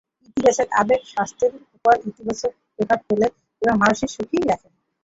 ইতিবাচক 0.27 0.67
আবেগ 0.81 1.01
স্বাস্থ্যের 1.11 1.51
ওপর 1.75 1.95
ইতিবাচক 2.09 2.51
প্রভাব 2.75 2.99
ফেলে 3.07 3.27
এবং 3.61 3.75
মানুষকে 3.81 4.07
সুখী 4.15 4.37
রাখে। 4.41 4.69